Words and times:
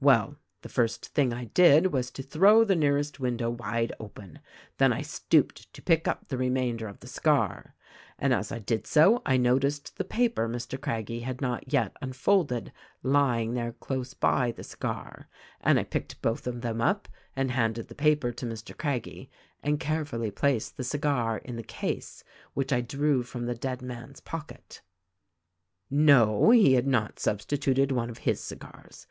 "Well, 0.00 0.36
the 0.62 0.68
first 0.68 1.06
thing 1.06 1.32
I 1.32 1.46
did 1.46 1.88
was 1.92 2.12
to 2.12 2.22
throw 2.22 2.62
the 2.62 2.76
nearest 2.76 3.18
window 3.18 3.50
wide 3.50 3.92
open; 3.98 4.38
then 4.78 4.92
I 4.92 5.02
stooped 5.02 5.72
to 5.72 5.82
pick 5.82 6.06
up 6.06 6.28
the 6.28 6.38
remainder 6.38 6.86
of 6.86 7.00
the 7.00 7.08
cigar, 7.08 7.74
and 8.16 8.32
as 8.32 8.52
I 8.52 8.60
did 8.60 8.86
so 8.86 9.20
I 9.26 9.36
noticed 9.36 9.96
the 9.98 10.04
paper 10.04 10.48
Mr. 10.48 10.80
Craggie 10.80 11.22
had 11.22 11.40
not 11.40 11.72
yet 11.72 11.96
unfolded 12.00 12.70
lying 13.02 13.54
there 13.54 13.72
close 13.72 14.14
by 14.14 14.52
the 14.52 14.62
cigar, 14.62 15.28
and 15.60 15.76
I 15.76 15.82
picked 15.82 16.22
both 16.22 16.46
of 16.46 16.60
them 16.60 16.80
up 16.80 17.08
and 17.34 17.50
handed 17.50 17.88
the 17.88 17.96
paper 17.96 18.30
to 18.30 18.46
Mr. 18.46 18.78
Craggie 18.78 19.28
and 19.60 19.80
carefully 19.80 20.30
placed 20.30 20.76
the 20.76 20.84
cigar 20.84 21.38
in 21.38 21.56
the 21.56 21.64
case 21.64 22.22
which 22.52 22.72
I 22.72 22.80
drew 22.80 23.24
from 23.24 23.46
the 23.46 23.56
dead 23.56 23.82
man's 23.82 24.20
pocket. 24.20 24.82
"No; 25.90 26.50
he 26.50 26.74
had 26.74 26.86
not 26.86 27.18
substituted 27.18 27.90
one 27.90 28.08
of 28.08 28.18
his 28.18 28.38
cigars 28.40 29.08